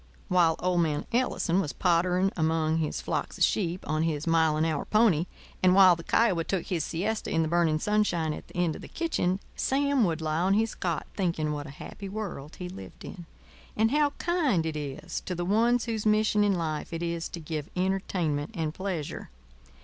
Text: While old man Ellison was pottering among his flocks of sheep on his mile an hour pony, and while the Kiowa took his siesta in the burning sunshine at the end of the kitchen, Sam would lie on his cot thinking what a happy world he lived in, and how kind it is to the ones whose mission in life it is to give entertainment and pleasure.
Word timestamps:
While 0.29 0.55
old 0.57 0.81
man 0.81 1.05
Ellison 1.13 1.61
was 1.61 1.73
pottering 1.73 2.31
among 2.35 2.77
his 2.77 2.99
flocks 3.01 3.37
of 3.37 3.43
sheep 3.43 3.87
on 3.87 4.01
his 4.01 4.25
mile 4.25 4.57
an 4.57 4.65
hour 4.65 4.83
pony, 4.85 5.27
and 5.61 5.75
while 5.75 5.95
the 5.95 6.01
Kiowa 6.03 6.43
took 6.43 6.65
his 6.65 6.83
siesta 6.83 7.29
in 7.29 7.43
the 7.43 7.47
burning 7.47 7.77
sunshine 7.77 8.33
at 8.33 8.47
the 8.47 8.55
end 8.57 8.75
of 8.75 8.81
the 8.81 8.87
kitchen, 8.87 9.39
Sam 9.55 10.03
would 10.05 10.19
lie 10.19 10.39
on 10.39 10.55
his 10.55 10.73
cot 10.73 11.05
thinking 11.15 11.51
what 11.53 11.67
a 11.67 11.69
happy 11.69 12.09
world 12.09 12.55
he 12.55 12.67
lived 12.67 13.05
in, 13.05 13.27
and 13.77 13.91
how 13.91 14.09
kind 14.17 14.65
it 14.65 14.75
is 14.75 15.21
to 15.27 15.35
the 15.35 15.45
ones 15.45 15.85
whose 15.85 16.03
mission 16.03 16.43
in 16.43 16.55
life 16.55 16.91
it 16.91 17.03
is 17.03 17.29
to 17.29 17.39
give 17.39 17.69
entertainment 17.77 18.49
and 18.55 18.73
pleasure. 18.73 19.29